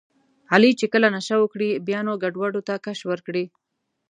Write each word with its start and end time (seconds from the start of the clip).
علي 0.53 0.71
چې 0.79 0.85
کله 0.93 1.07
نشه 1.15 1.35
وکړي 1.39 1.69
بیا 1.87 1.99
نو 2.05 2.13
ګډوډو 2.23 2.61
ته 2.67 2.73
کش 2.85 2.99
ورکړي. 3.11 3.45